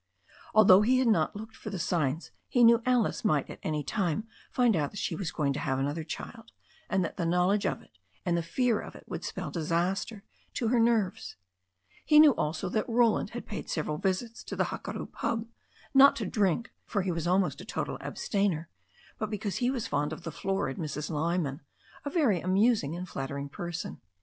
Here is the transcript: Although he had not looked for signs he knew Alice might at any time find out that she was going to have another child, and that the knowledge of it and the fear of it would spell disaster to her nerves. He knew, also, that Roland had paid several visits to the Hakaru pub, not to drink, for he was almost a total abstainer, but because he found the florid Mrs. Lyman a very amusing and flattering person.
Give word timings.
Although 0.55 0.81
he 0.81 0.97
had 0.97 1.07
not 1.07 1.35
looked 1.35 1.55
for 1.55 1.77
signs 1.77 2.31
he 2.47 2.63
knew 2.63 2.81
Alice 2.87 3.23
might 3.23 3.47
at 3.51 3.59
any 3.61 3.83
time 3.83 4.27
find 4.49 4.75
out 4.75 4.89
that 4.89 4.97
she 4.99 5.15
was 5.15 5.31
going 5.31 5.53
to 5.53 5.59
have 5.59 5.77
another 5.77 6.03
child, 6.03 6.51
and 6.89 7.05
that 7.05 7.17
the 7.17 7.25
knowledge 7.27 7.67
of 7.67 7.83
it 7.83 7.99
and 8.25 8.35
the 8.35 8.41
fear 8.41 8.79
of 8.79 8.95
it 8.95 9.03
would 9.07 9.23
spell 9.23 9.51
disaster 9.51 10.23
to 10.55 10.69
her 10.69 10.79
nerves. 10.79 11.35
He 12.03 12.19
knew, 12.19 12.31
also, 12.33 12.67
that 12.69 12.89
Roland 12.89 13.29
had 13.37 13.45
paid 13.45 13.69
several 13.69 13.99
visits 13.99 14.43
to 14.45 14.55
the 14.55 14.69
Hakaru 14.73 15.05
pub, 15.11 15.47
not 15.93 16.15
to 16.15 16.25
drink, 16.25 16.71
for 16.87 17.03
he 17.03 17.11
was 17.11 17.27
almost 17.27 17.61
a 17.61 17.63
total 17.65 17.99
abstainer, 18.01 18.69
but 19.19 19.29
because 19.29 19.57
he 19.57 19.69
found 19.81 20.13
the 20.13 20.31
florid 20.31 20.77
Mrs. 20.77 21.11
Lyman 21.11 21.61
a 22.05 22.09
very 22.09 22.41
amusing 22.41 22.95
and 22.95 23.07
flattering 23.07 23.49
person. 23.49 24.01